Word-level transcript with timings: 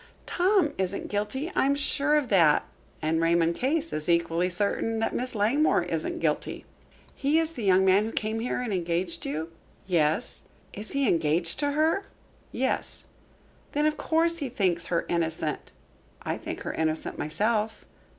"Tom 0.25 0.73
isn't 0.79 1.09
guilty, 1.09 1.51
I 1.55 1.67
am 1.67 1.75
sure 1.75 2.15
of 2.15 2.29
that." 2.29 2.65
"And 3.03 3.21
Raymond 3.21 3.55
Case 3.55 3.93
is 3.93 4.09
equally 4.09 4.49
certain 4.49 4.97
that 4.97 5.13
Miss 5.13 5.35
Langmore 5.35 5.83
isn't 5.83 6.17
guilty." 6.17 6.65
"He 7.13 7.37
is 7.37 7.51
the 7.51 7.61
young 7.63 7.85
man 7.85 8.05
who 8.05 8.11
came 8.11 8.39
here 8.39 8.59
and 8.61 8.73
engaged 8.73 9.27
you?" 9.27 9.51
"Yes." 9.85 10.41
"Is 10.73 10.93
he 10.93 11.07
engaged 11.07 11.59
to 11.59 11.73
her?" 11.73 12.05
"Yes." 12.51 13.05
"Then, 13.73 13.85
of 13.85 13.95
course, 13.95 14.39
he 14.39 14.49
thinks 14.49 14.87
her 14.87 15.05
innocent." 15.07 15.71
"I 16.23 16.35
think 16.35 16.61
her 16.61 16.73
innocent 16.73 17.19
myself." 17.19 17.85